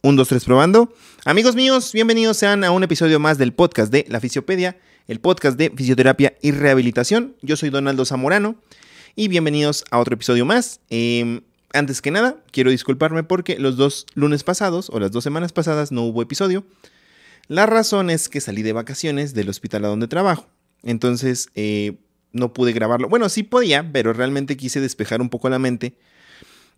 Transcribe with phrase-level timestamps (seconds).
[0.00, 0.94] Un, dos, tres, probando.
[1.24, 4.78] Amigos míos, bienvenidos sean a un episodio más del podcast de La Fisiopedia,
[5.08, 7.34] el podcast de fisioterapia y rehabilitación.
[7.42, 8.54] Yo soy Donaldo Zamorano
[9.16, 10.80] y bienvenidos a otro episodio más.
[10.88, 11.40] Em,
[11.72, 15.90] antes que nada, quiero disculparme porque los dos lunes pasados o las dos semanas pasadas
[15.90, 16.64] no hubo episodio.
[17.48, 20.46] La razón es que salí de vacaciones del hospital a donde trabajo.
[20.84, 21.96] Entonces, eh,
[22.32, 23.08] no pude grabarlo.
[23.08, 25.94] Bueno, sí podía, pero realmente quise despejar un poco la mente.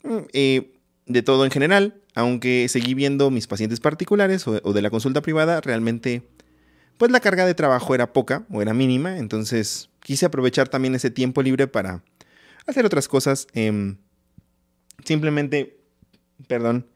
[0.05, 0.80] Mm, eh,
[1.11, 5.61] de todo en general, aunque seguí viendo mis pacientes particulares o, de la consulta privada,
[5.61, 6.23] realmente
[6.99, 11.11] pues la carga de trabajo era poca o era mínima, entonces quise aprovechar también ese
[11.11, 12.05] tiempo libre para
[12.67, 13.97] hacer otras cosas, em,
[15.05, 15.79] simplemente,
[16.47, 16.87] perdón,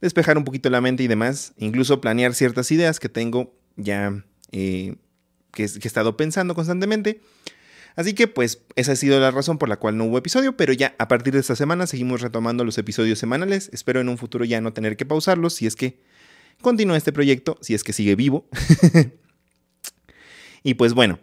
[0.00, 4.96] despejar un poquito la mente y demás, incluso planear ciertas ideas que tengo ya, eh,
[5.52, 7.20] que, que he estado pensando constantemente.
[7.96, 10.72] Así que pues esa ha sido la razón por la cual no hubo episodio, pero
[10.72, 13.70] ya a partir de esta semana seguimos retomando los episodios semanales.
[13.72, 15.98] Espero en un futuro ya no tener que pausarlos si es que
[16.60, 18.48] continúa este proyecto, si es que sigue vivo.
[20.64, 21.20] y pues bueno,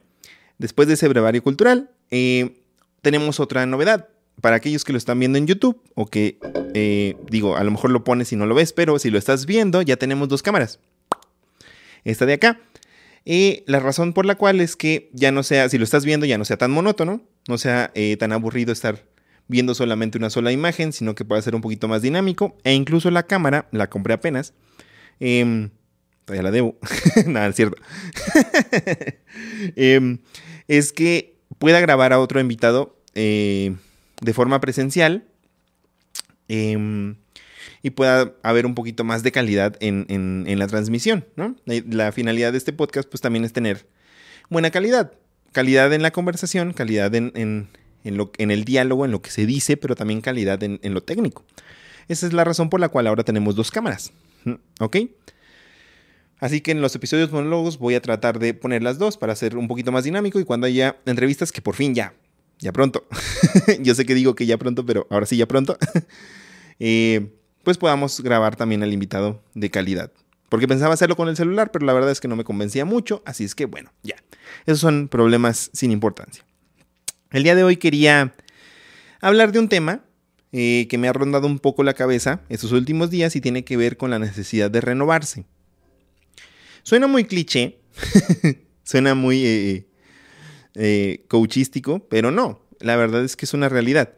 [0.60, 2.62] después de ese brevario cultural, eh,
[3.02, 4.08] tenemos otra novedad.
[4.40, 6.40] Para aquellos que lo están viendo en YouTube o que,
[6.74, 9.46] eh, digo, a lo mejor lo pones y no lo ves, pero si lo estás
[9.46, 10.80] viendo, ya tenemos dos cámaras.
[12.06, 12.60] Esta de acá
[13.24, 16.26] y la razón por la cual es que ya no sea, si lo estás viendo,
[16.26, 19.06] ya no sea tan monótono, no sea eh, tan aburrido estar
[19.48, 22.58] viendo solamente una sola imagen, sino que pueda ser un poquito más dinámico.
[22.64, 24.54] E incluso la cámara, la compré apenas.
[25.20, 25.70] Eh,
[26.26, 26.80] todavía la debo.
[27.28, 27.78] Nada, es cierto.
[29.76, 30.20] Em,
[30.68, 33.76] es que pueda grabar a otro invitado eh,
[34.22, 35.26] de forma presencial.
[37.84, 41.56] Y pueda haber un poquito más de calidad en, la transmisión, ¿no?
[41.66, 43.88] La, finalidad de este podcast pues también es tener
[44.50, 45.14] buena calidad,
[45.52, 47.70] calidad en la conversación, calidad en,
[48.04, 51.44] lo, en el diálogo, en lo que se dice, pero también calidad en, lo técnico.
[52.08, 54.12] Esa es la razón por la cual ahora tenemos dos cámaras,
[54.80, 54.98] ¿ok?
[56.42, 59.56] Así que en los episodios monólogos voy a tratar de poner las dos para hacer
[59.56, 62.16] un poquito más dinámico y cuando haya entrevistas que por fin ya,
[62.58, 63.06] ya pronto.
[63.82, 65.78] Yo sé que digo que ya pronto, pero ahora sí ya pronto.
[66.80, 67.30] eh,
[67.64, 70.12] pues podamos grabar también al invitado de calidad.
[70.50, 73.24] Porque pensaba hacerlo con el celular, pero la verdad es que no me convencía mucho,
[73.26, 74.16] así es que bueno, ya.
[74.66, 76.44] Esos son problemas sin importancia.
[77.32, 78.34] El día de hoy quería
[79.22, 80.04] hablar de un tema
[80.52, 83.78] eh, que me ha rondado un poco la cabeza estos últimos días y tiene que
[83.78, 85.46] ver con la necesidad de renovarse.
[86.84, 87.80] Suena muy cliché,
[88.84, 89.88] suena muy eh,
[90.76, 94.16] eh, coachístico, pero no, la verdad es que es una realidad.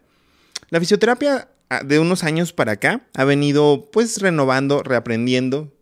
[0.74, 1.46] La fisioterapia
[1.84, 5.72] de unos años para acá ha venido pues renovando, reaprendiendo,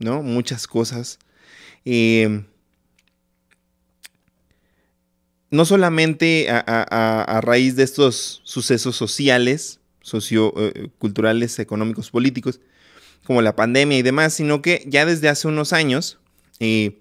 [0.00, 0.24] ¿no?
[0.24, 1.20] Muchas cosas.
[1.84, 2.42] Eh,
[5.52, 12.60] no solamente a, raíz de estos sucesos sociales, socioculturales, eh, económicos, políticos,
[13.22, 16.18] como la pandemia y demás, sino que ya desde hace unos años,
[16.58, 16.98] eh,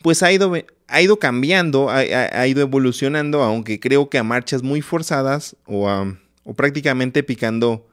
[0.00, 0.52] pues ha ido,
[0.86, 5.88] ha ido cambiando, ha, ha, ido evolucionando, aunque creo que a marchas muy forzadas o
[5.88, 7.88] a o prácticamente picando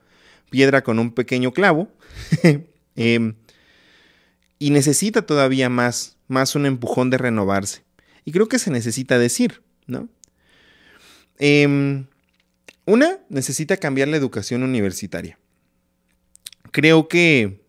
[0.50, 1.90] piedra con un pequeño clavo.
[2.98, 3.36] Em,
[4.60, 7.84] y necesita todavía más, más un empujón de renovarse.
[8.26, 10.10] Y creo que se necesita decir, ¿no?
[11.40, 12.06] Em,
[12.86, 15.40] una, necesita cambiar la educación universitaria.
[16.72, 17.62] Creo que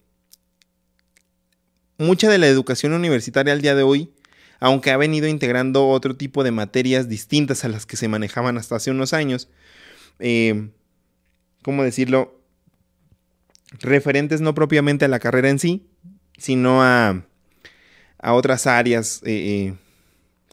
[1.98, 4.12] mucha de la educación universitaria al día de hoy,
[4.60, 8.76] aunque ha venido integrando otro tipo de materias distintas a las que se manejaban hasta
[8.76, 9.48] hace unos años,
[10.18, 10.70] eh,
[11.62, 12.40] ¿cómo decirlo?
[13.80, 15.86] Referentes no propiamente a la carrera en sí,
[16.36, 17.24] sino a,
[18.18, 19.74] a otras áreas, eh, eh,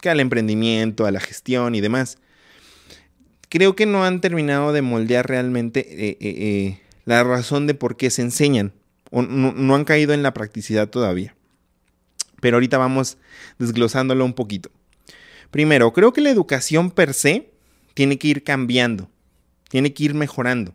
[0.02, 2.18] que al emprendimiento, a la gestión y demás.
[3.50, 8.74] Creo que no han terminado de moldear realmente la razón de por qué se enseñan,
[9.10, 11.36] o no han caído en la practicidad todavía.
[12.40, 13.18] Pero ahorita vamos
[13.58, 14.70] desglosándolo un poquito.
[15.52, 17.50] Primero, creo que la educación per se
[17.96, 19.10] tiene que ir cambiando
[19.70, 20.74] tiene que ir mejorando.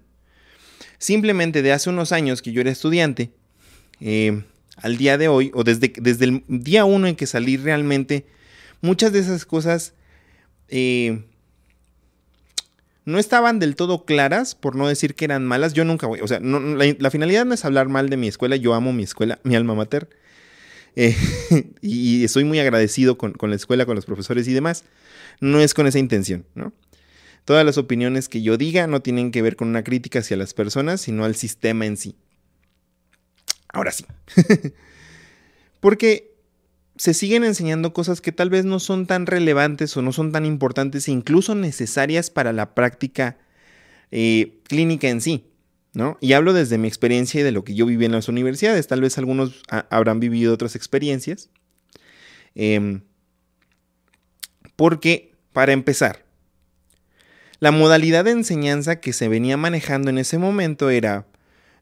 [0.98, 3.30] Simplemente de hace unos años que yo era estudiante,
[4.00, 4.42] eh,
[4.76, 8.26] al día de hoy, o desde, desde el día uno en que salí realmente,
[8.80, 9.94] muchas de esas cosas
[10.68, 11.22] eh,
[13.04, 15.74] no estaban del todo claras, por no decir que eran malas.
[15.74, 18.74] Yo nunca voy, o sea, la, finalidad no es hablar mal de mi escuela, yo
[18.74, 20.08] amo mi escuela, mi alma mater.
[20.96, 21.14] Eh,
[21.82, 24.84] y, y, estoy muy agradecido con, con, la escuela, con los profesores y demás.
[25.40, 26.72] No es con esa intención, ¿no?
[27.44, 30.54] Todas las opiniones que yo diga no tienen que ver con una crítica hacia las
[30.54, 32.16] personas, sino al sistema en sí.
[33.68, 34.06] Ahora sí.
[35.80, 36.34] Porque
[36.96, 40.46] se siguen enseñando cosas que tal vez no son tan relevantes o no son tan
[40.46, 43.36] importantes e incluso necesarias para la práctica
[44.10, 45.50] eh, clínica en sí.
[45.94, 46.18] ¿no?
[46.20, 48.86] Y hablo desde mi experiencia y de lo que yo viví en las universidades.
[48.86, 51.50] Tal vez algunos habrán vivido otras experiencias.
[52.54, 53.02] Em,
[54.76, 56.23] porque, para empezar,
[57.60, 61.26] la modalidad de enseñanza que se venía manejando en ese momento era,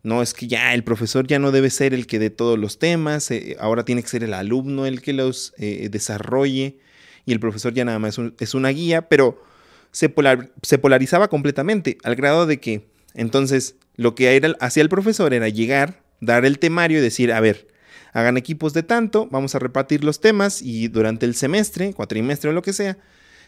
[0.02, 2.78] no, es que ya el profesor ya no debe ser el que dé todos los
[2.78, 6.78] temas, eh, ahora tiene que ser el alumno el que los eh, desarrolle
[7.24, 9.42] y el profesor ya nada más es, una guía, pero
[9.92, 16.02] se, polarizaba completamente al grado de que entonces lo que hacía el profesor era llegar,
[16.20, 17.68] dar el temario y decir, a ver,
[18.12, 22.52] hagan equipos de tanto, vamos a repartir los temas y durante el semestre, cuatrimestre o
[22.52, 22.98] lo que sea,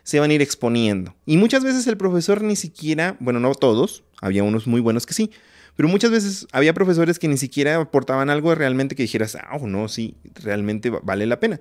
[0.04, 1.14] se van a ir exponiendo.
[1.26, 5.14] Y muchas veces el profesor ni siquiera, bueno, no todos, había unos muy buenos que
[5.14, 5.30] sí,
[5.76, 9.88] pero muchas veces había profesores que ni siquiera aportaban algo realmente que dijeras, ah, no,
[9.88, 11.60] sí, realmente vale la pena.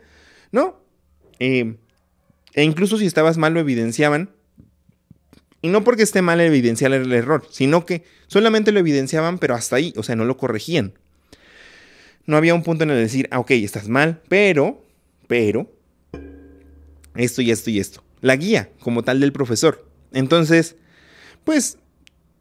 [0.51, 0.79] No.
[1.39, 1.77] Eh,
[2.53, 4.29] e incluso si estabas mal lo evidenciaban
[5.63, 9.77] y no porque esté mal evidenciar el error, sino que solamente lo evidenciaban, pero hasta
[9.77, 10.93] ahí, o sea, no lo corregían.
[12.25, 14.85] No había un punto en el decir, ah, ok, estás mal, pero,
[15.27, 15.71] pero,
[17.15, 18.03] esto y esto y esto.
[18.23, 19.87] La guía, como tal del profesor.
[20.13, 20.75] Entonces,
[21.43, 21.77] pues,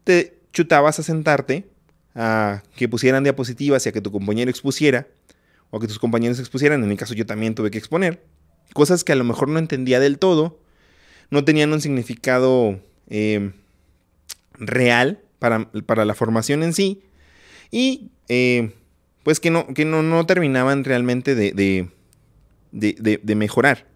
[0.05, 1.67] te chutabas a sentarte,
[2.15, 5.07] a que pusieran diapositivas y a que tu compañero expusiera,
[5.69, 8.25] o a que tus compañeros expusieran, en mi caso yo también tuve que exponer,
[8.73, 10.59] cosas que a lo mejor no entendía del todo,
[11.31, 12.81] no tenían un significado
[13.15, 13.53] Em,
[14.55, 17.03] real para, la formación en sí
[17.71, 18.73] y em,
[19.23, 21.53] pues que, no, que no, terminaban realmente de,
[22.71, 23.87] de, mejorar.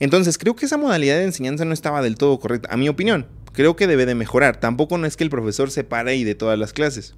[0.00, 3.26] Entonces creo que esa modalidad de enseñanza no estaba del todo correcta, a mi opinión.
[3.52, 4.58] Creo que debe de mejorar.
[4.58, 7.14] Tampoco no es que el profesor se pare y de todas las clases.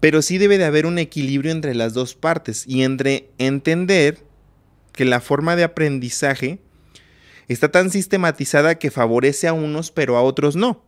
[0.00, 4.18] Pero sí debe de haber un equilibrio entre las dos partes y entre entender
[4.92, 6.58] que la forma de aprendizaje
[7.48, 10.84] está tan sistematizada que favorece a unos pero a otros no.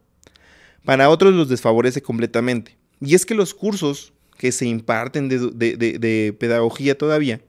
[0.84, 2.76] Para otros los desfavorece completamente.
[3.00, 7.40] Y es que los cursos que se imparten de, pedagogía todavía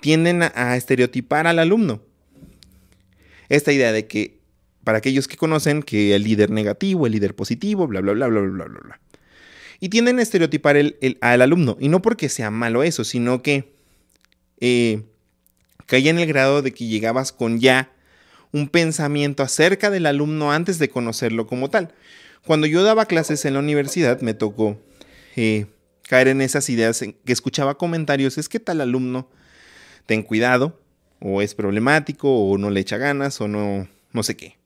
[0.00, 2.00] tienden a, estereotipar al alumno.
[3.48, 4.40] Esta idea de que,
[4.84, 8.40] para aquellos que conocen, que el líder negativo, el líder positivo, bla, bla, bla, bla,
[8.40, 9.00] bla, bla, bla.
[9.80, 11.76] Y tienden a estereotipar el, al alumno.
[11.80, 13.72] Y no porque sea malo eso, sino que
[14.60, 15.02] eh,
[15.86, 17.92] caía en el grado de que llegabas con ya
[18.52, 21.94] un pensamiento acerca del alumno antes de conocerlo como tal.
[22.46, 24.80] Cuando yo daba clases en la universidad me tocó
[25.36, 25.66] eh,
[26.08, 29.28] caer en esas ideas que escuchaba comentarios, es que tal alumno,
[30.06, 30.80] ten cuidado,
[31.20, 34.56] o es problemático, o no le echa ganas, o no, no sé qué.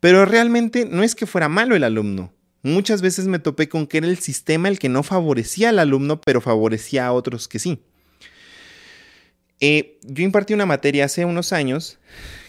[0.00, 2.32] Pero realmente no es que fuera malo el alumno.
[2.62, 6.20] Muchas veces me topé con que era el sistema el que no favorecía al alumno,
[6.20, 7.80] pero favorecía a otros que sí.
[9.60, 11.98] Eh, yo impartí una materia hace unos años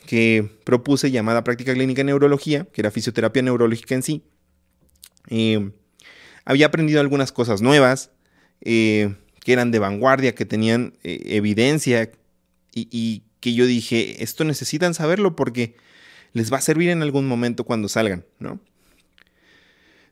[0.05, 4.23] que propuse llamada práctica clínica en neurología, que era fisioterapia neurológica en sí.
[5.29, 5.71] Eh,
[6.45, 8.11] había aprendido algunas cosas nuevas,
[8.61, 12.11] eh, que eran de vanguardia, que tenían evidencia
[12.75, 15.75] y, que yo dije, esto necesitan saberlo porque
[16.33, 18.59] les va a servir en algún momento cuando salgan, ¿no?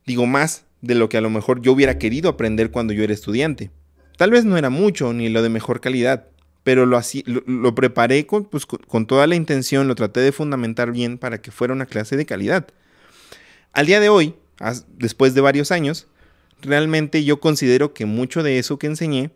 [0.06, 3.12] Digo, más de lo que a lo mejor yo hubiera querido aprender cuando yo era
[3.12, 3.70] estudiante.
[4.16, 6.28] Tal vez no era mucho ni lo de mejor calidad,
[6.62, 7.00] pero lo,
[7.46, 11.74] lo, preparé pues, con, toda la intención, lo traté de fundamentar bien para que fuera
[11.74, 12.68] una clase de calidad.
[13.72, 14.34] Al día de hoy,
[14.96, 16.06] después de varios años,
[16.62, 19.30] realmente yo considero que mucho de eso que enseñé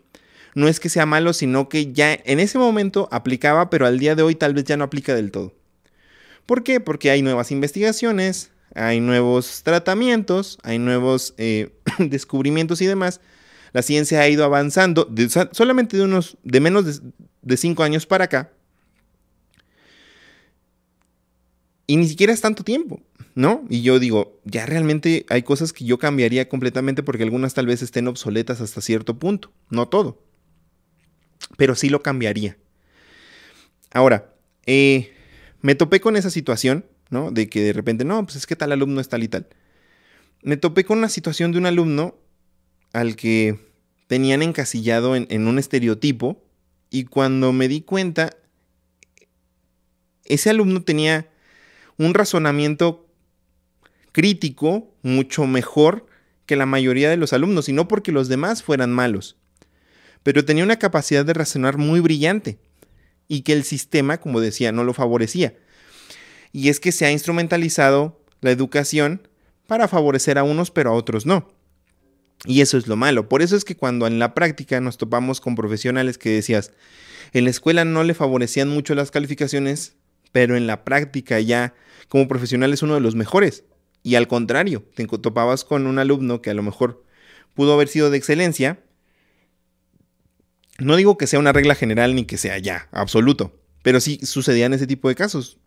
[0.59, 4.15] no es que sea malo, sino que ya en ese momento aplicaba, pero al día
[4.15, 5.55] de hoy tal vez ya no aplica del todo.
[6.47, 6.81] ¿Por qué?
[6.81, 13.21] Porque hay nuevas investigaciones, hay nuevos tratamientos, hay nuevos eh, descubrimientos y demás
[13.73, 15.09] la ciencia ha ido avanzando
[15.53, 17.03] solamente de unos, de menos
[17.43, 18.53] de, cinco años para acá.
[21.87, 23.01] Y ni siquiera es tanto tiempo,
[23.35, 23.65] ¿no?
[23.71, 27.83] Y yo digo, ya realmente hay cosas que yo cambiaría completamente porque algunas tal vez
[27.83, 30.23] estén obsoletas hasta cierto punto, no todo.
[31.57, 32.57] Pero sí lo cambiaría.
[33.93, 34.35] Ahora,
[34.67, 35.13] eh,
[35.61, 37.31] me topé con esa situación, ¿no?
[37.31, 39.47] De que de repente, no, pues es que tal alumno es tal y tal.
[40.43, 42.17] Me topé con una situación de un alumno
[42.93, 43.59] al que
[44.07, 46.43] tenían encasillado en, un estereotipo
[46.91, 48.31] y cuando me di cuenta,
[50.25, 51.29] ese alumno tenía
[51.99, 53.07] un razonamiento
[54.13, 56.07] crítico mucho mejor
[56.47, 59.37] que la mayoría de los alumnos, y no porque los demás fueran malos,
[60.23, 62.59] pero tenía una capacidad de razonar muy brillante
[63.29, 65.55] y que el sistema, como decía, no lo favorecía.
[66.53, 69.29] Y es que se ha instrumentalizado la educación
[69.67, 71.49] para favorecer a unos, pero a otros no.
[72.45, 73.29] Y eso es lo malo.
[73.29, 76.73] Por eso es que cuando en la práctica nos topamos con profesionales que decías,
[77.33, 79.97] en la escuela no le favorecían mucho las calificaciones,
[80.33, 81.75] pero en la práctica ya
[82.09, 83.65] como profesional es uno de los mejores.
[84.03, 87.05] Y al contrario, te topabas con un alumno que a lo mejor
[87.55, 88.81] pudo haber sido de excelencia.
[90.79, 94.73] No digo que sea una regla general ni que sea ya, absoluto, pero sí sucedían
[94.73, 95.59] ese tipo de casos.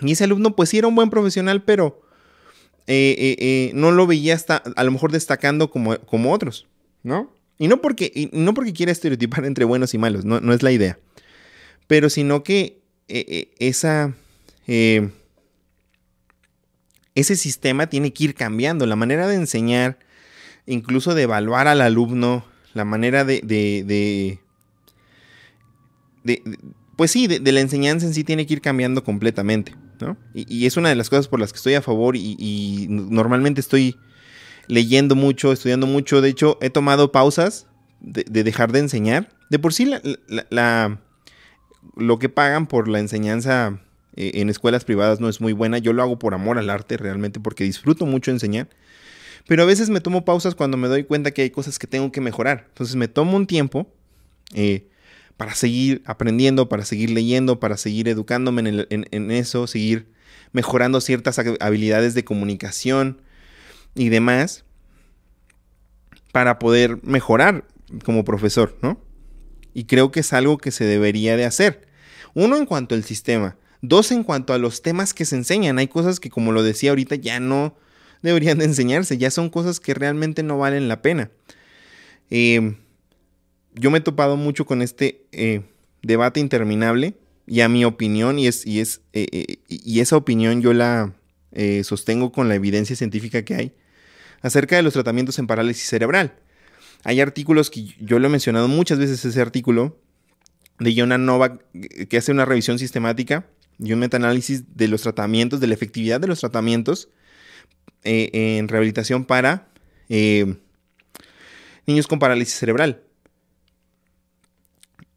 [0.00, 2.02] Y ese alumno pues sí era un buen profesional, pero
[2.86, 6.66] eh, eh, eh, no lo veía hasta a lo mejor destacando como, otros,
[7.02, 7.32] ¿no?
[7.58, 10.72] Y no porque, no porque quiera estereotipar entre buenos y malos, no, no es la
[10.72, 10.98] idea.
[11.86, 14.14] Pero sino que esa,
[14.66, 15.12] ese
[17.36, 18.86] sistema tiene que ir cambiando.
[18.86, 19.98] La manera de enseñar,
[20.66, 24.38] incluso de evaluar al alumno, la manera de, de,
[26.96, 30.16] pues sí, de, la enseñanza en sí tiene que ir cambiando completamente, ¿no?
[30.34, 33.96] Y, es una de las cosas por las que estoy a favor y, normalmente estoy
[34.68, 36.20] leyendo mucho, estudiando mucho.
[36.20, 37.66] De hecho, he tomado pausas
[38.00, 39.28] de, dejar de enseñar.
[39.50, 39.90] De por sí,
[40.50, 41.00] la,
[41.96, 43.80] lo que pagan por la enseñanza
[44.14, 45.78] eh, en escuelas privadas no es muy buena.
[45.78, 48.68] Yo lo hago por amor al arte realmente porque disfruto mucho enseñar.
[49.46, 52.12] Pero a veces me tomo pausas cuando me doy cuenta que hay cosas que tengo
[52.12, 52.66] que mejorar.
[52.68, 53.92] Entonces me tomo un tiempo
[54.54, 54.88] eh,
[55.36, 60.12] para seguir aprendiendo, para seguir leyendo, para seguir educándome en, eso, seguir
[60.52, 63.20] mejorando ciertas habilidades de comunicación
[63.94, 64.64] y demás
[66.30, 67.64] para poder mejorar
[68.04, 69.00] como profesor, ¿no?
[69.74, 71.88] Y creo que es algo que se debería de hacer.
[72.34, 75.78] Uno en cuanto al sistema, dos en cuanto a los temas que se enseñan.
[75.78, 77.74] Hay cosas que como lo decía ahorita ya no
[78.22, 81.30] deberían de enseñarse, ya son cosas que realmente no valen la pena.
[82.30, 82.76] Eh,
[83.74, 85.62] yo me he topado mucho con este eh,
[86.02, 87.14] debate interminable
[87.46, 91.12] y a mi opinión, y, es, y, es, eh, y esa opinión yo la
[91.82, 93.72] sostengo con la evidencia científica que hay,
[94.40, 96.34] acerca de los tratamientos en parálisis cerebral.
[97.04, 99.98] Hay artículos que yo lo he mencionado muchas veces, ese artículo
[100.78, 101.62] de Jonah Novak,
[102.08, 103.46] que hace una revisión sistemática
[103.78, 107.10] y un metaanálisis de los tratamientos, de la efectividad de los tratamientos
[108.04, 109.68] eh, en rehabilitación para
[110.08, 110.56] eh,
[111.86, 113.02] niños con parálisis cerebral.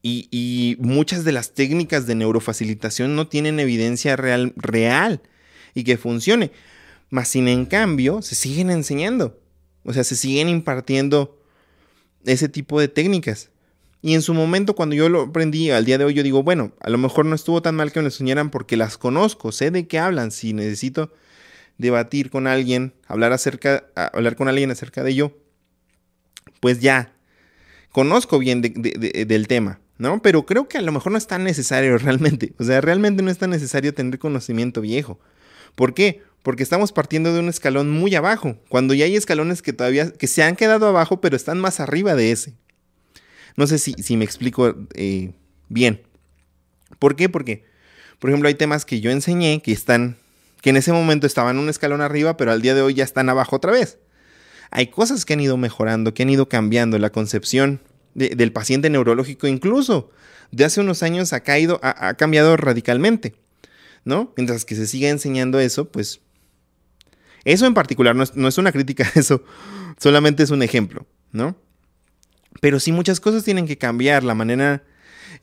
[0.08, 5.24] Y, muchas de las técnicas de neurofacilitación no tienen evidencia real, real
[5.74, 6.52] y que funcione.
[7.10, 9.40] Más sin en cambio, se siguen enseñando.
[9.84, 11.42] O sea, se siguen impartiendo
[12.24, 13.50] ese tipo de técnicas.
[14.04, 16.72] Y en su momento, cuando yo lo aprendí, al día de hoy, yo digo, bueno,
[16.82, 19.88] a lo mejor no estuvo tan mal que me enseñaran porque las conozco, sé de
[19.88, 20.30] qué hablan.
[20.30, 21.12] Si necesito
[21.78, 25.38] debatir con alguien, hablar, acerca, hablar con alguien acerca de ello,
[26.60, 27.14] pues ya
[27.92, 30.22] conozco bien del tema, ¿no?
[30.22, 32.54] Pero creo que a lo mejor no es tan necesario realmente.
[32.60, 35.20] O sea, realmente no es tan necesario tener conocimiento viejo.
[35.76, 36.22] ¿Por qué?
[36.44, 40.28] Porque estamos partiendo de un escalón muy abajo, cuando ya hay escalones que todavía que
[40.28, 42.54] se han quedado abajo, pero están más arriba de ese.
[43.56, 45.32] No sé si, me explico eh,
[45.70, 46.02] bien.
[47.00, 47.30] ¿Por qué?
[47.30, 47.64] Porque,
[48.20, 50.18] por ejemplo, hay temas que yo enseñé que están,
[50.66, 53.30] que en ese momento estaban un escalón arriba, pero al día de hoy ya están
[53.30, 54.00] abajo otra vez.
[54.72, 56.98] Hay cosas que han ido mejorando, que han ido cambiando.
[56.98, 57.82] La concepción
[58.16, 60.10] del paciente neurológico incluso
[60.50, 63.36] de hace unos años ha, caído, ha, cambiado radicalmente,
[64.06, 64.34] ¿no?
[64.38, 66.22] Mientras que se siga enseñando eso, pues
[67.44, 69.44] eso en particular no es, no es una crítica, eso
[70.00, 71.56] solamente es un ejemplo, ¿no?
[72.60, 74.82] Pero sí muchas cosas tienen que cambiar, la manera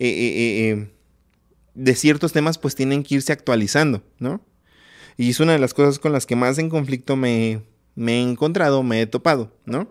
[0.00, 0.90] eh, eh, eh,
[1.74, 4.44] de ciertos temas pues tienen que irse actualizando, ¿no?
[5.16, 7.62] Y es una de las cosas con las que más en conflicto me,
[7.96, 9.88] he encontrado, me he topado, ¿no?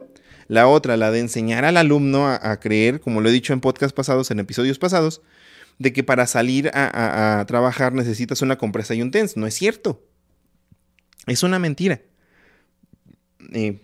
[0.48, 3.94] La otra, la de enseñar al alumno a, creer, como lo he dicho en podcasts
[3.94, 5.22] pasados, en episodios pasados,
[5.80, 9.38] de que para salir a, trabajar necesitas una compresa y un TENS.
[9.38, 10.06] No es cierto.
[11.28, 12.02] Es una mentira.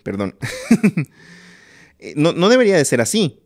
[0.04, 0.36] perdón.
[2.00, 3.42] Eh, no, debería de ser así.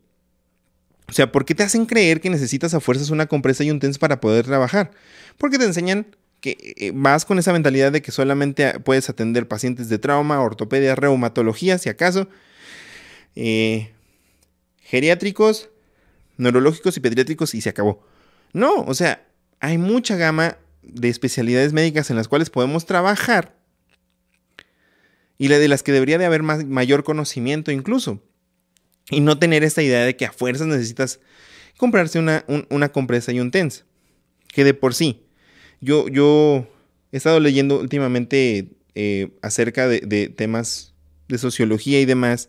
[1.08, 3.80] O sea, ¿por qué te hacen creer que necesitas a fuerzas una compresa y un
[3.80, 4.90] TENS para poder trabajar?
[5.38, 6.06] Porque te enseñan
[6.42, 10.94] que eh, vas con esa mentalidad de que solamente puedes atender pacientes de trauma, ortopedia,
[10.94, 12.28] reumatología, si acaso,
[13.34, 13.92] eh,
[14.82, 15.70] geriátricos,
[16.36, 18.04] neurológicos y pediátricos y se acabó.
[18.52, 19.26] No, o sea,
[19.60, 23.56] hay mucha gama de especialidades médicas en las cuales podemos trabajar
[25.38, 28.22] y de las que debería de haber más, mayor conocimiento incluso.
[29.10, 31.18] Y no tener esta idea de que a fuerzas necesitas
[31.76, 33.84] comprarse una, compresa y un TENS.
[34.46, 35.21] Que de por sí.
[35.82, 36.68] Yo, yo
[37.10, 40.94] he estado leyendo últimamente eh, acerca de, temas
[41.28, 42.48] de sociología y demás.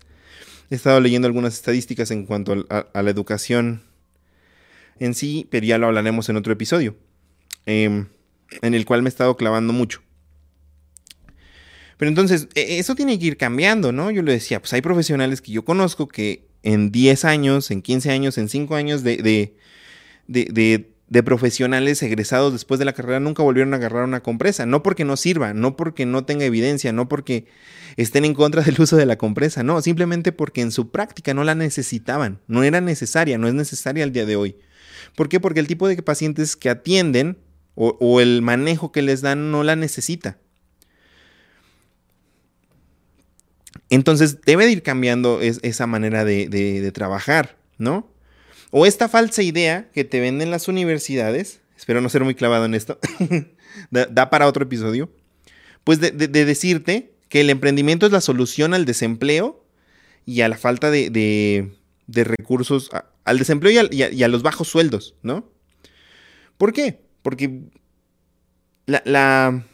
[0.69, 3.81] He estado leyendo algunas estadísticas en cuanto a, la educación
[4.99, 6.95] en sí, pero ya lo hablaremos en otro episodio.
[7.65, 8.05] Em,
[8.61, 10.03] en el cual me he estado clavando mucho.
[11.97, 14.11] Pero entonces, e, eso tiene que ir cambiando, ¿no?
[14.11, 18.11] Yo le decía, pues hay profesionales que yo conozco que en 10 años, en 15
[18.11, 19.17] años, en 5 años de,
[20.27, 24.65] de profesionales egresados después de la carrera nunca volvieron a agarrar una compresa.
[24.65, 27.45] No porque no sirva, no porque no tenga evidencia, no porque
[27.97, 31.43] estén en contra del uso de la compresa, no, simplemente porque en su práctica no
[31.43, 34.55] la necesitaban, no era necesaria, no es necesaria al día de hoy.
[35.15, 35.39] ¿Por qué?
[35.39, 37.37] Porque el tipo de pacientes que atienden
[37.75, 40.37] o, el manejo que les dan no la necesita.
[43.89, 48.12] Entonces debe de ir cambiando esa manera de trabajar, ¿no?
[48.75, 52.73] O esta falsa idea que te venden las universidades, espero no ser muy clavado en
[52.73, 52.97] esto,
[53.91, 55.11] da, para otro episodio,
[55.83, 59.63] pues de, decirte que el emprendimiento es la solución al desempleo
[60.25, 61.71] y a la falta de,
[62.07, 62.89] recursos,
[63.25, 65.47] al desempleo y a, los bajos sueldos, ¿no?
[66.57, 66.99] ¿Por qué?
[67.21, 67.59] Porque
[68.87, 69.67] la, la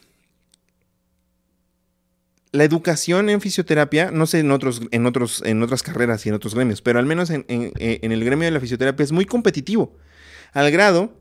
[2.54, 6.56] educación en fisioterapia, no sé en otros, en otros, en otras carreras y en otros
[6.56, 9.96] gremios, pero al menos en, el gremio de la fisioterapia es muy competitivo.
[10.54, 11.14] Al grado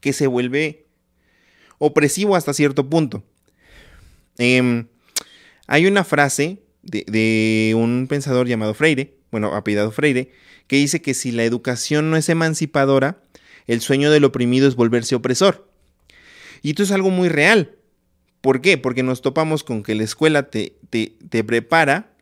[0.00, 0.86] que se vuelve
[1.78, 3.24] opresivo hasta cierto punto.
[4.36, 4.88] Em,
[5.66, 10.30] hay una frase de, un pensador llamado Freire, bueno, apellidado Freire,
[10.66, 13.22] que dice que si la educación no es emancipadora,
[13.66, 15.70] el sueño del oprimido es volverse opresor.
[16.62, 17.73] Y esto es algo muy real.
[18.44, 18.76] ¿Por qué?
[18.76, 22.14] Porque nos topamos con que la escuela te, te, prepara.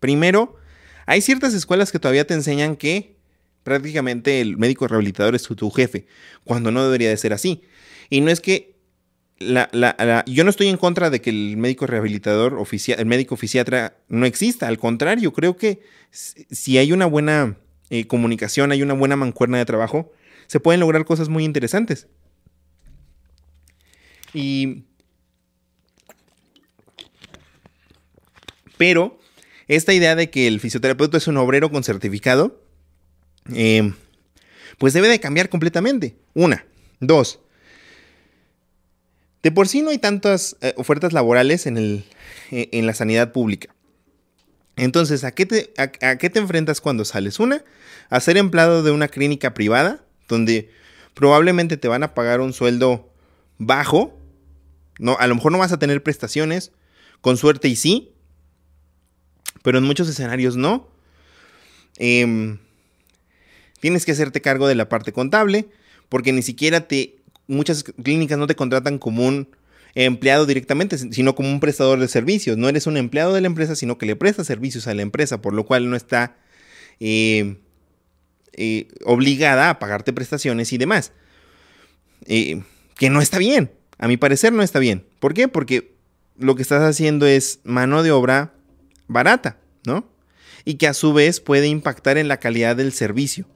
[0.00, 0.56] Primero,
[1.04, 3.14] hay ciertas escuelas que todavía te enseñan que
[3.62, 6.06] prácticamente el médico rehabilitador es tu, jefe,
[6.44, 7.60] cuando no debería de ser así.
[8.08, 8.78] Y no es que
[9.38, 13.98] la, yo no estoy en contra de que el médico rehabilitador, oficial, el médico fisiatra
[14.08, 14.66] no exista.
[14.66, 17.58] Al contrario, creo que si hay una buena
[17.90, 20.10] eh, comunicación, hay una buena mancuerna de trabajo,
[20.46, 22.08] se pueden lograr cosas muy interesantes.
[24.34, 24.82] Y...
[28.76, 29.18] Pero
[29.68, 32.60] esta idea de que el fisioterapeuta es un obrero con certificado,
[33.54, 33.92] eh,
[34.78, 36.16] pues debe de cambiar completamente.
[36.34, 36.66] Una.
[37.00, 37.40] Dos.
[39.42, 42.04] De por sí no hay tantas eh, ofertas laborales en, el,
[42.50, 43.74] eh, en, la sanidad pública.
[44.76, 47.38] Entonces, ¿a qué, te, a qué te enfrentas cuando sales?
[47.38, 47.62] Una,
[48.10, 50.70] a ser empleado de una clínica privada, donde
[51.14, 53.12] probablemente te van a pagar un sueldo
[53.58, 54.18] bajo,
[54.98, 56.72] no, a lo mejor no vas a tener prestaciones,
[57.20, 58.12] con suerte y sí,
[59.62, 60.88] pero en muchos escenarios no.
[61.96, 62.58] Em,
[63.80, 65.68] tienes que hacerte cargo de la parte contable,
[66.08, 69.48] porque ni siquiera te, muchas clínicas no te contratan como un
[69.94, 72.56] empleado directamente, sino como un prestador de servicios.
[72.56, 75.40] No eres un empleado de la empresa, sino que le prestas servicios a la empresa,
[75.40, 76.36] por lo cual no está
[77.00, 77.56] eh,
[78.52, 81.12] eh, obligada a pagarte prestaciones y demás.
[82.26, 82.62] Eh,
[82.96, 83.70] que no está bien.
[83.98, 85.06] A mi parecer no está bien.
[85.20, 85.48] ¿Por qué?
[85.48, 85.94] Porque
[86.36, 88.54] lo que estás haciendo es mano de obra
[89.06, 90.08] barata, ¿no?
[90.64, 93.46] Y que a su vez puede impactar en la calidad del servicio.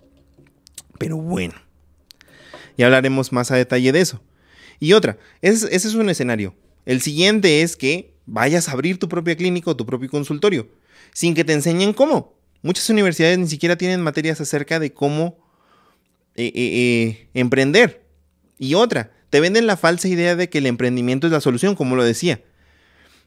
[0.98, 1.54] Pero bueno,
[2.76, 4.20] ya hablaremos más a detalle de eso.
[4.80, 6.54] Y otra, ese, es un escenario.
[6.86, 10.68] El siguiente es que vayas a abrir tu propia clínica o tu propio consultorio,
[11.12, 12.34] sin que te enseñen cómo.
[12.62, 15.38] Muchas universidades ni siquiera tienen materias acerca de cómo
[16.34, 18.04] eh, eh, eh, emprender.
[18.58, 21.96] Y otra, te venden la falsa idea de que el emprendimiento es la solución, como
[21.96, 22.40] lo decía.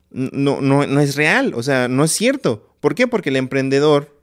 [0.09, 2.75] No, no, no es real, o sea, no es cierto.
[2.79, 3.07] ¿Por qué?
[3.07, 4.17] Porque el emprendedor,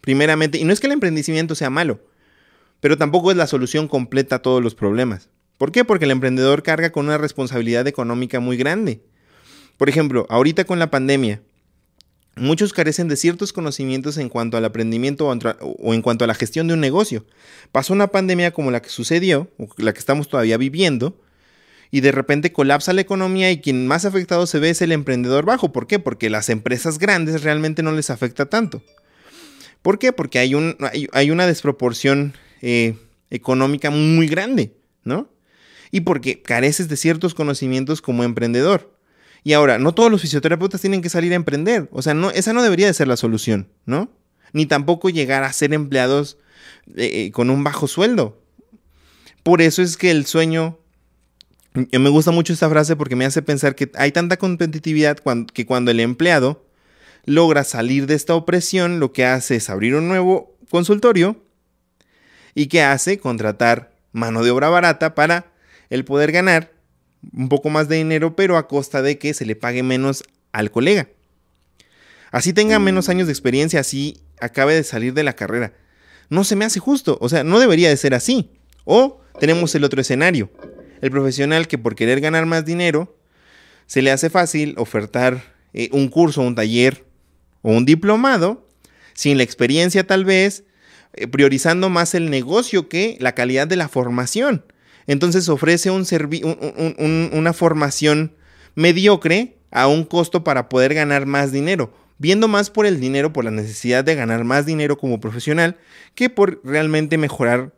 [0.00, 2.00] primeramente, y no es que el emprendimiento sea malo,
[2.80, 5.28] pero tampoco es la solución completa a todos los problemas.
[5.56, 5.84] ¿Por qué?
[5.84, 9.02] Porque el emprendedor carga con una responsabilidad económica muy grande.
[9.76, 11.42] Por ejemplo, ahorita con la pandemia,
[12.40, 16.68] Muchos carecen de ciertos conocimientos en cuanto al aprendimiento o en cuanto a la gestión
[16.68, 17.24] de un negocio.
[17.72, 21.20] Pasó una pandemia como la que sucedió, o la que estamos todavía viviendo,
[21.90, 25.44] y de repente colapsa la economía y quien más afectado se ve es el emprendedor
[25.44, 25.72] bajo.
[25.72, 25.98] ¿Por qué?
[25.98, 28.82] Porque las empresas grandes realmente no les afecta tanto.
[29.82, 30.12] ¿Por qué?
[30.12, 30.76] Porque hay, un,
[31.12, 32.96] hay, una desproporción eh,
[33.30, 34.74] económica muy grande,
[35.04, 35.30] ¿no?
[35.90, 38.97] Y porque careces de ciertos conocimientos como emprendedor.
[39.44, 41.88] Y ahora, no todos los fisioterapeutas tienen que salir a emprender.
[41.92, 44.10] O sea, no, esa no debería de ser la solución, ¿no?
[44.52, 46.38] Ni tampoco llegar a ser empleados
[46.96, 48.42] eh, eh, con un bajo sueldo.
[49.42, 50.78] Por eso es que el sueño,
[51.74, 55.18] me gusta mucho esta frase porque me hace pensar que hay tanta competitividad
[55.54, 56.66] que cuando el empleado
[57.24, 61.42] logra salir de esta opresión, lo que hace es abrir un nuevo consultorio
[62.54, 65.52] y que hace contratar mano de obra barata para
[65.90, 66.72] el poder ganar
[67.32, 70.70] un poco más de dinero, pero a costa de que se le pague menos al
[70.70, 71.08] colega.
[72.30, 75.72] Así tenga menos años de experiencia, así acabe de salir de la carrera.
[76.28, 78.50] No se me hace justo, o sea, no debería de ser así.
[78.84, 80.50] O tenemos el otro escenario,
[81.00, 83.16] el profesional que por querer ganar más dinero,
[83.86, 87.04] se le hace fácil ofertar eh, un curso, un taller
[87.62, 88.66] o un diplomado,
[89.14, 90.64] sin la experiencia tal vez,
[91.14, 94.64] eh, priorizando más el negocio que la calidad de la formación.
[95.08, 96.06] Entonces ofrece un
[97.32, 98.36] una formación
[98.74, 103.44] mediocre a un costo para poder ganar más dinero, viendo más por el dinero, por
[103.44, 105.78] la necesidad de ganar más dinero como profesional,
[106.14, 107.72] que por realmente mejorar,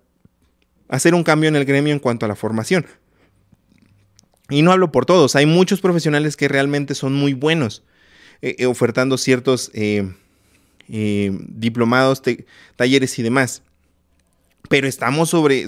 [0.88, 2.84] hacer un cambio en el gremio en cuanto a la formación.
[4.50, 7.84] Y no hablo por todos, hay muchos profesionales que realmente son muy buenos
[8.42, 10.10] eh, eh, ofertando ciertos eh,
[10.88, 12.22] diplomados,
[12.74, 13.62] talleres y demás.
[14.68, 15.66] Pero estamos sobre...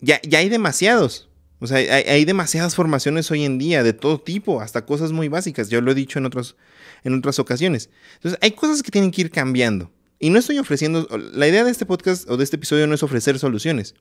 [0.00, 1.28] ya, ya, hay demasiados.
[1.60, 5.68] O sea, hay, demasiadas formaciones hoy en día, de todo tipo, hasta cosas muy básicas.
[5.70, 6.56] Yo lo he dicho en, otros,
[7.02, 7.90] en otras ocasiones.
[8.14, 9.90] Entonces, hay cosas que tienen que ir cambiando.
[10.20, 13.02] Y no estoy ofreciendo, la idea de este podcast o de este episodio no es
[13.02, 13.94] ofrecer soluciones.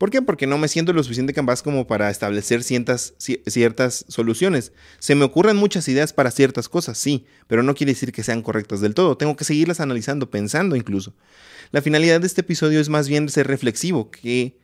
[0.00, 0.22] ¿Por qué?
[0.22, 4.72] Porque no me siento lo suficiente capaz como para establecer ciertas, ciertas soluciones.
[4.98, 8.40] Se me ocurren muchas ideas para ciertas cosas, sí, pero no quiere decir que sean
[8.40, 9.18] correctas del todo.
[9.18, 11.14] Tengo que seguirlas analizando, pensando incluso.
[11.70, 14.56] La finalidad de este episodio es más bien ser reflexivo, que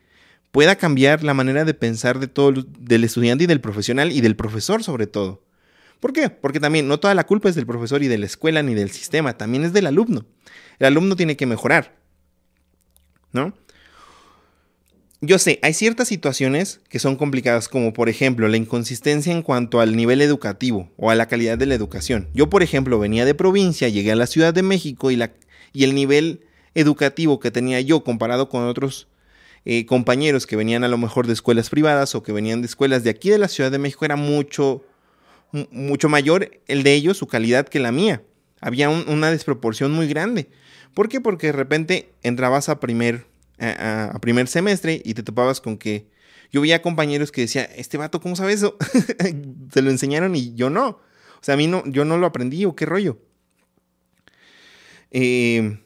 [0.50, 4.37] pueda cambiar la manera de pensar de todo, del estudiante y del profesional y del
[4.37, 5.42] profesor sobre todo.
[6.00, 6.28] ¿Por qué?
[6.28, 8.90] Porque también no toda la culpa es del profesor y de la escuela ni del
[8.90, 10.26] sistema, también es del alumno.
[10.78, 11.96] El alumno tiene que mejorar.
[13.32, 13.54] ¿No?
[15.22, 19.80] Yo sé, hay ciertas situaciones que son complicadas, como por ejemplo la inconsistencia en cuanto
[19.80, 22.28] al nivel educativo o a la calidad de la educación.
[22.35, 25.32] Yo, por ejemplo, venía de provincia, llegué a la Ciudad de México y, la,
[25.72, 29.09] y el nivel educativo que tenía yo comparado con otros
[29.68, 33.02] eh, compañeros que venían a lo mejor de escuelas privadas o que venían de escuelas
[33.02, 34.85] de aquí de la Ciudad de México era mucho,
[35.72, 38.22] mucho mayor el de ellos, su calidad que la mía.
[38.61, 40.48] Había una desproporción muy grande.
[40.94, 41.20] ¿Por qué?
[41.20, 43.26] Porque de repente entrabas a primer
[43.59, 46.07] a, primer semestre y te topabas con que
[46.52, 48.76] yo veía compañeros que decía, este vato, ¿cómo sabe eso?
[49.72, 50.88] Se lo enseñaron y yo no.
[50.88, 53.18] O sea, a mí no, yo no lo aprendí o qué rollo.
[55.11, 55.81] Eh,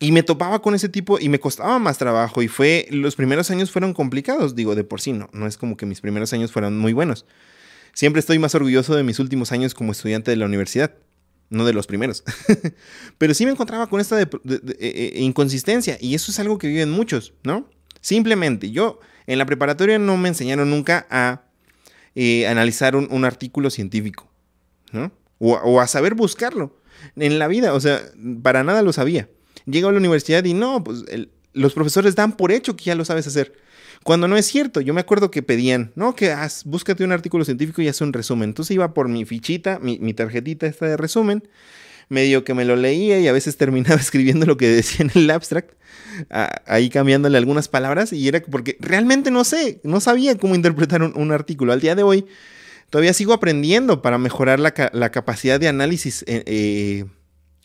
[0.00, 3.50] y me topaba con ese tipo y me costaba más trabajo y fue, los primeros
[3.50, 6.52] años fueron complicados, digo, de por sí, no, no es como que mis primeros años
[6.52, 7.26] fueran muy buenos.
[7.92, 10.94] Siempre estoy más orgulloso de mis últimos años como estudiante de la universidad
[11.50, 12.24] no de los primeros.
[13.18, 16.90] Pero sí me encontraba con esta eh, eh, inconsistencia y eso es algo que viven
[16.90, 17.68] muchos, ¿no?
[18.00, 21.42] Simplemente yo en la preparatoria no me enseñaron nunca a
[22.14, 24.30] eh, analizar un, artículo científico,
[24.92, 25.12] ¿no?
[25.38, 26.76] O, a saber buscarlo
[27.16, 28.02] en la vida, o sea,
[28.42, 29.28] para nada lo sabía.
[29.70, 31.04] Llego a la universidad y no, pues
[31.52, 33.52] los profesores dan por hecho que ya lo sabes hacer.
[34.04, 37.44] Cuando no es cierto, yo me acuerdo que pedían, no, que haz, búscate un artículo
[37.44, 38.50] científico y haz un resumen.
[38.50, 41.46] Entonces iba por mi fichita, mi, tarjetita esta de resumen,
[42.08, 45.30] medio que me lo leía y a veces terminaba escribiendo lo que decía en el
[45.30, 45.72] abstract,
[46.66, 51.32] ahí cambiándole algunas palabras y era porque realmente no sé, no sabía cómo interpretar un,
[51.32, 51.72] artículo.
[51.72, 52.26] Al día de hoy
[52.90, 57.04] todavía sigo aprendiendo para mejorar la, capacidad de análisis eh, eh,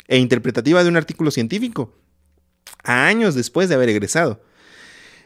[0.08, 1.94] e interpretativa de un artículo científico,
[2.84, 4.42] a años después de haber egresado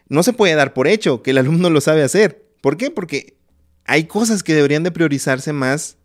[0.09, 2.45] no se puede dar por hecho que el alumno lo sabe hacer.
[2.61, 2.91] ¿Por qué?
[2.91, 3.37] Porque
[3.85, 5.97] hay cosas que deberían de priorizarse más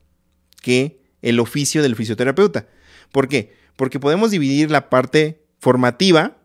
[0.60, 2.66] que el oficio del fisioterapeuta.
[3.10, 3.54] ¿Por qué?
[3.76, 6.38] Porque podemos dividir la parte formativa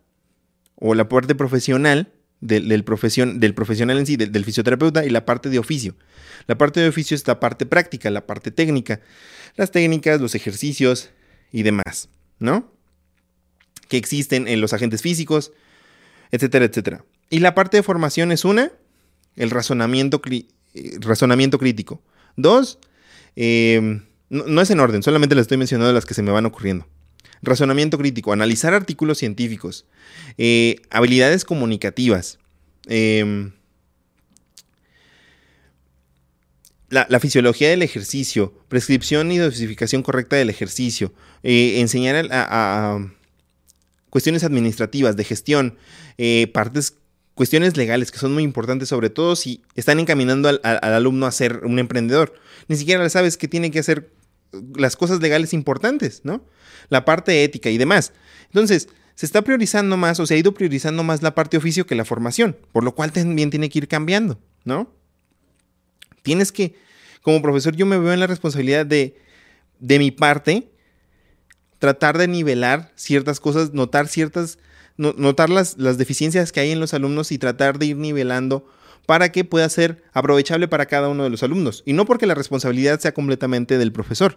[0.76, 5.50] o la parte profesional del, del profesional en sí, del, del, fisioterapeuta y la parte
[5.50, 5.96] de oficio.
[6.46, 9.02] La parte de oficio es la parte práctica, la parte técnica,
[9.56, 11.10] las técnicas, los ejercicios
[11.52, 12.72] y demás, ¿no?
[13.88, 15.52] Que existen en los agentes físicos,
[16.32, 17.06] etcétera, etcétera.
[17.30, 18.72] Y la parte de formación es una,
[19.36, 22.02] el razonamiento, eh, razonamiento crítico.
[22.36, 22.80] Dos,
[23.36, 26.88] em, no, es en orden, solamente les estoy mencionando las que se me van ocurriendo.
[27.42, 29.86] Razonamiento crítico, analizar artículos científicos,
[30.38, 32.40] eh, habilidades comunicativas,
[32.88, 33.52] em,
[36.90, 43.00] la, fisiología del ejercicio, prescripción y dosificación correcta del ejercicio, eh, enseñar a,
[44.10, 45.78] cuestiones administrativas, de gestión,
[46.54, 46.96] partes
[47.38, 51.62] cuestiones legales que son muy importantes, sobre todo si están encaminando al, alumno a ser
[51.64, 52.34] un emprendedor.
[52.68, 54.12] Ni siquiera le sabes que tiene que hacer
[54.76, 56.44] las cosas legales importantes, ¿no?
[56.90, 58.12] La parte ética y demás.
[58.46, 61.94] Entonces, se está priorizando más o se ha ido priorizando más la parte oficio que
[61.94, 64.92] la formación, por lo cual también tiene que ir cambiando, ¿no?
[66.28, 66.76] Tienes que,
[67.22, 69.16] como profesor, yo me veo en la responsabilidad de,
[69.80, 70.70] de mi parte,
[71.80, 74.60] tratar de nivelar ciertas cosas, notar ciertas
[74.98, 78.68] notar las, las deficiencias que hay en los alumnos y tratar de ir nivelando
[79.06, 81.82] para que pueda ser aprovechable para cada uno de los alumnos.
[81.86, 84.36] Y no porque la responsabilidad sea completamente del profesor.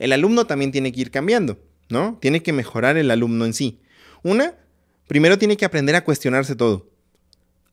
[0.00, 2.18] El alumno también tiene que ir cambiando, ¿no?
[2.20, 3.78] Tiene que mejorar el alumno en sí.
[4.24, 4.56] Una,
[5.06, 6.90] primero tiene que aprender a cuestionarse todo,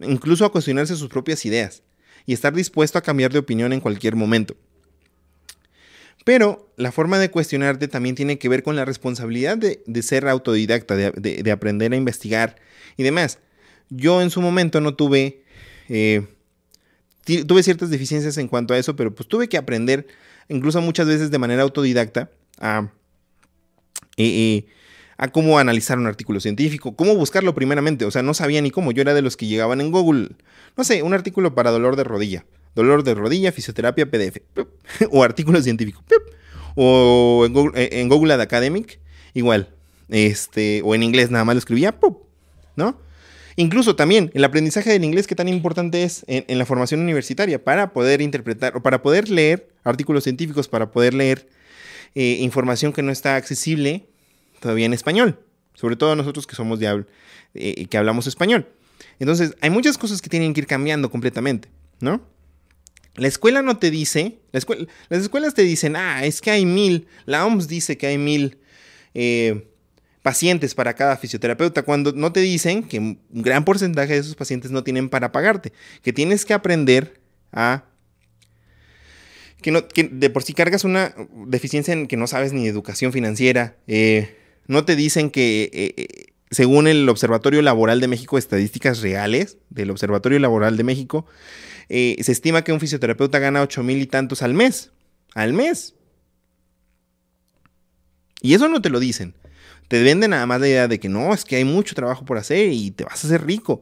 [0.01, 1.81] incluso a cuestionarse sus propias ideas
[2.25, 4.55] y estar dispuesto a cambiar de opinión en cualquier momento.
[6.25, 10.95] Pero la forma de cuestionarte también tiene que ver con la responsabilidad de, ser autodidacta,
[10.95, 12.55] de, aprender a investigar
[12.97, 13.37] y demás.
[13.89, 15.43] Yo en su momento no tuve,
[15.87, 16.25] eh,
[17.23, 20.07] tuve ciertas deficiencias en cuanto a eso, pero pues tuve que aprender,
[20.49, 22.91] incluso muchas veces de manera autodidacta, a,
[24.17, 24.65] eh, eh,
[25.17, 28.05] a cómo analizar un artículo científico, cómo buscarlo primeramente.
[28.05, 28.91] O sea, no sabía ni cómo.
[28.91, 30.29] Yo era de los que llegaban en Google,
[30.75, 34.37] no sé, un artículo para dolor de rodilla dolor de rodilla, fisioterapia, PDF,
[35.11, 36.03] o artículo científico,
[36.75, 38.99] o en Google, Academic,
[39.33, 39.69] igual,
[40.09, 41.95] este, o en inglés nada más lo escribía,
[42.75, 42.99] ¿no?
[43.55, 47.93] Incluso también el aprendizaje del inglés, que tan importante es en, la formación universitaria para
[47.93, 51.47] poder interpretar o para poder leer artículos científicos, para poder leer
[52.15, 54.09] eh, información que no está accesible
[54.65, 55.37] todavía en español,
[55.75, 57.05] sobre todo nosotros que somos de
[57.53, 58.67] eh, que hablamos español.
[59.19, 62.25] Entonces, hay muchas cosas que tienen que ir cambiando completamente, ¿no?
[63.13, 64.65] La escuela no te dice, las
[65.21, 68.57] escuelas te dicen, ah, es que hay mil, la OMS dice que hay mil
[69.13, 69.67] eh,
[70.23, 74.71] pacientes para cada fisioterapeuta, cuando no te dicen que un gran porcentaje de esos pacientes
[74.71, 77.85] no tienen para pagarte, que tienes que aprender a...
[79.61, 81.13] Que, no, de por sí cargas una
[81.47, 84.35] deficiencia en que no sabes ni educación financiera, eh,
[84.67, 85.69] no te dicen que...
[85.73, 91.25] Eh, según el Observatorio Laboral de México, estadísticas reales del Observatorio Laboral de México,
[91.89, 94.91] eh, se estima que un fisioterapeuta gana 8 mil y tantos al mes.
[95.33, 95.95] Al mes.
[98.41, 99.33] Y eso no te lo dicen.
[99.87, 102.37] Te venden nada más la idea de que no, es que hay mucho trabajo por
[102.37, 103.81] hacer y te vas a hacer rico.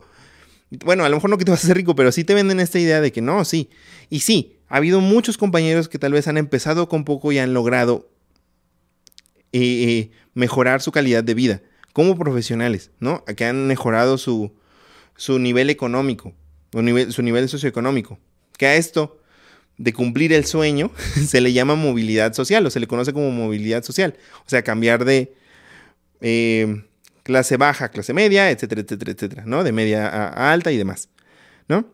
[0.69, 2.59] Bueno, a lo mejor no que te vas a hacer rico, pero sí te venden
[2.59, 3.69] esta idea de que no, sí.
[4.09, 7.53] Y sí, ha habido muchos compañeros que tal vez han empezado con poco y han
[7.53, 8.09] logrado
[9.53, 11.61] eh, eh, mejorar su calidad de vida
[11.93, 13.23] como profesionales, ¿no?
[13.25, 14.53] Que han mejorado su,
[15.15, 16.33] su nivel económico
[17.09, 18.19] su nivel socioeconómico.
[18.57, 19.19] Que a esto
[19.77, 20.91] de cumplir el sueño
[21.27, 24.15] se le llama movilidad social o se le conoce como movilidad social.
[24.45, 25.33] O sea, cambiar de
[26.21, 26.83] eh,
[27.23, 29.63] clase baja a clase media, etcétera, etcétera, etcétera, ¿no?
[29.63, 31.09] De media a, alta y demás,
[31.67, 31.91] ¿no?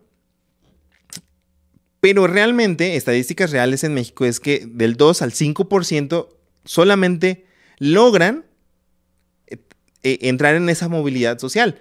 [2.00, 6.28] Pero realmente, estadísticas reales en México es que del 2 al 5%
[6.64, 7.44] solamente
[7.80, 8.44] logran
[9.48, 9.58] eh,
[10.04, 11.80] eh, entrar en esa movilidad social.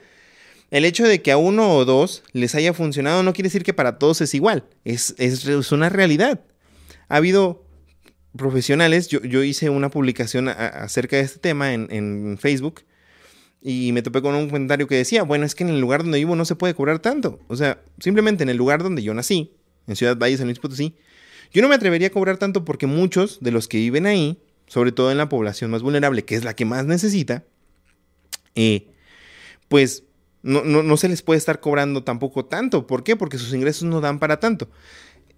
[0.72, 3.74] El hecho de que a uno o dos les haya funcionado no quiere decir que
[3.74, 4.64] para todos es igual.
[4.86, 5.14] Es,
[5.72, 6.42] una realidad.
[7.08, 7.66] Ha habido
[8.36, 12.82] profesionales, yo, hice una publicación acerca de este tema en, Facebook
[13.62, 16.20] y me topé con un comentario que decía, bueno, es que en el lugar donde
[16.20, 17.40] vivo no se puede cobrar tanto.
[17.48, 19.56] O sea, simplemente en el lugar donde yo nací,
[19.88, 20.96] en Ciudad Valle, San Luis Potosí,
[21.52, 24.38] yo no me atrevería a cobrar tanto porque muchos de los que viven ahí,
[24.70, 27.44] sobre todo en la población más vulnerable, que es la que más necesita,
[28.56, 28.88] eh,
[29.68, 30.04] pues
[30.42, 32.88] no, se les puede estar cobrando tampoco tanto.
[32.88, 33.16] ¿Por qué?
[33.16, 34.70] Porque sus ingresos no dan para tanto.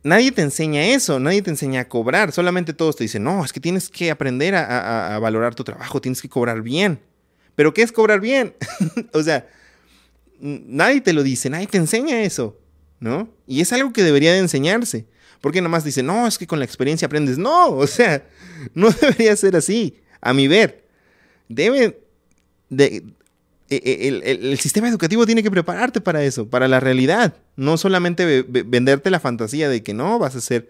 [0.04, 3.54] Nadie te enseña eso, nadie te enseña a cobrar, solamente todos te dicen, no, es
[3.54, 7.00] que tienes que aprender a, valorar tu trabajo, tienes que cobrar bien.
[7.56, 8.56] Pero ¿qué es cobrar bien?
[9.14, 9.48] o sea,
[10.40, 12.60] nadie te lo dice, nadie te enseña eso,
[13.00, 13.30] ¿no?
[13.48, 15.06] Y es algo que debería de enseñarse.
[15.42, 17.38] Porque nomás dicen, no, es que con la experiencia aprendes.
[17.38, 18.24] No, o sea,
[18.74, 20.86] no debería ser así, a mi ver.
[21.50, 22.00] Debe
[22.70, 23.04] de,
[23.70, 27.36] e, e, el, sistema educativo tiene que prepararte para eso, para la realidad.
[27.56, 30.70] No solamente venderte la fantasía de que no, vas a ser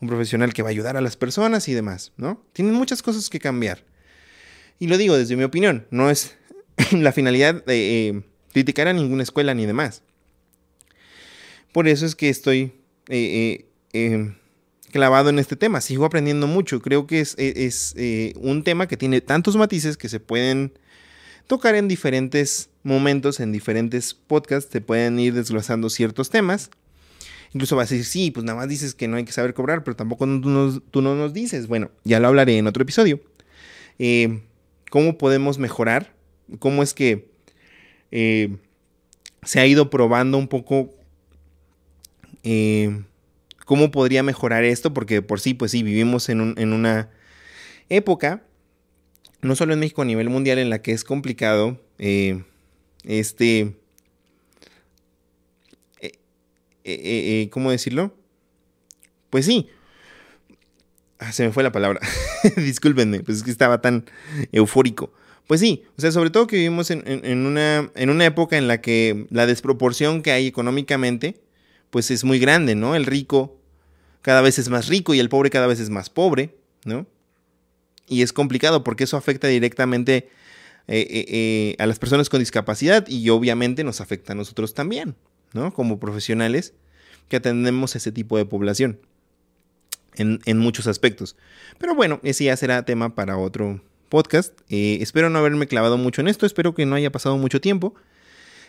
[0.00, 2.42] un profesional que va a ayudar a las personas y demás, ¿no?
[2.52, 3.84] Tienen muchas cosas que cambiar.
[4.78, 6.36] Y lo digo desde mi opinión, no es
[6.92, 10.02] la finalidad de eh, criticar a ninguna escuela ni demás.
[11.72, 12.72] Por eso es que estoy
[13.08, 13.67] eh, eh,
[14.92, 16.80] clavado en este tema, sigo aprendiendo mucho.
[16.80, 17.94] Creo que es, es
[18.36, 20.72] un tema que tiene tantos matices que se pueden
[21.48, 26.70] tocar en diferentes momentos, en diferentes podcasts, te pueden ir desglosando ciertos temas.
[27.54, 29.82] Incluso vas a decir, sí, pues nada más dices que no hay que saber cobrar,
[29.82, 31.66] pero tampoco tú, no nos dices.
[31.66, 33.20] Bueno, ya lo hablaré en otro episodio.
[33.98, 34.42] Eh,
[34.90, 36.14] ¿Cómo podemos mejorar?
[36.58, 37.30] ¿Cómo es que
[38.10, 38.56] eh,
[39.42, 40.90] se ha ido probando un poco
[42.42, 43.02] eh,
[43.68, 44.94] cómo podría mejorar esto?
[44.94, 47.10] Porque por sí, pues sí, vivimos en, en una
[47.90, 48.42] época
[49.40, 52.42] no solo en México, a nivel mundial, en la que es complicado eh,
[53.04, 53.76] este...
[56.00, 56.12] Eh,
[56.84, 58.14] eh, ¿Cómo decirlo?
[59.28, 59.68] Pues sí.
[61.18, 62.00] Ah, se me fue la palabra.
[62.56, 64.06] Discúlpenme, pues es que estaba tan
[64.52, 65.12] eufórico.
[65.46, 68.80] Pues sí, o sea, sobre todo que vivimos en, una, en una época en la
[68.80, 71.40] que la desproporción que hay económicamente,
[71.90, 72.94] pues es muy grande, ¿no?
[72.94, 73.57] El rico
[74.28, 77.06] cada vez es más rico y el pobre cada vez es más pobre, ¿no?
[78.06, 80.28] Y es complicado porque eso afecta directamente
[80.86, 85.16] eh, eh, eh, a las personas con discapacidad y obviamente nos afecta a nosotros también,
[85.54, 85.72] ¿no?
[85.72, 86.74] Como profesionales
[87.28, 89.00] que atendemos ese tipo de población.
[90.16, 91.34] en, muchos aspectos.
[91.78, 94.52] Pero bueno, ese ya será tema para otro podcast.
[94.68, 97.94] Espero no haberme clavado mucho en esto, espero que no haya pasado mucho tiempo.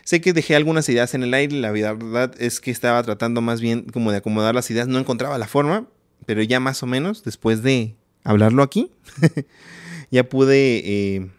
[0.04, 3.60] Sé que dejé algunas ideas en el aire, la verdad es que estaba tratando más
[3.60, 5.86] bien como de acomodar las ideas, no encontraba la forma,
[6.26, 8.90] pero ya más o menos, después de hablarlo aquí,
[10.10, 11.30] ya pude eh,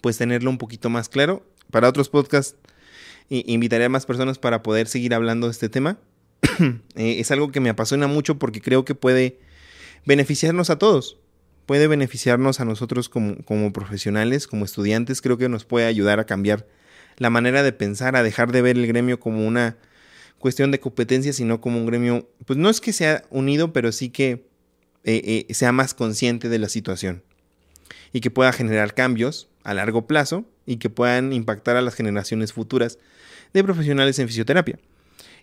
[0.00, 1.46] pues tenerlo un poquito más claro.
[1.70, 2.56] Para otros podcasts
[3.28, 5.98] invitaré a más personas para poder seguir hablando de este tema.
[6.96, 9.40] Eh, es algo que me apasiona mucho porque creo que puede
[10.06, 11.18] beneficiarnos a todos.
[11.66, 15.20] Puede beneficiarnos a nosotros como profesionales, como estudiantes.
[15.20, 16.66] Creo que nos puede ayudar a cambiar
[17.16, 19.76] la manera de pensar, a dejar de ver el gremio como una
[20.38, 24.10] cuestión de competencia, sino como un gremio, pues no es que sea unido, pero sí
[24.10, 24.46] que
[25.04, 27.22] eh, eh, sea más consciente de la situación
[28.12, 32.52] y que pueda generar cambios a largo plazo y que puedan impactar a las generaciones
[32.52, 32.98] futuras
[33.52, 34.78] de profesionales en fisioterapia.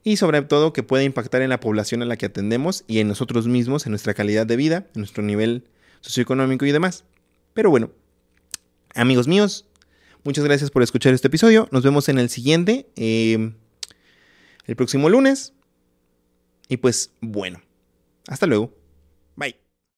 [0.04, 3.08] Y sobre todo que pueda impactar en la población a la que atendemos y en
[3.08, 5.64] nosotros mismos, en nuestra calidad de vida, en nuestro nivel
[6.02, 7.04] socioeconómico y demás.
[7.54, 7.92] Pero bueno,
[8.96, 9.66] amigos míos,
[10.24, 11.68] muchas gracias por escuchar este episodio.
[11.72, 13.54] Nos vemos en el siguiente, eh,
[14.66, 15.54] el próximo lunes.
[16.68, 17.62] Y pues bueno,
[18.28, 18.81] hasta luego.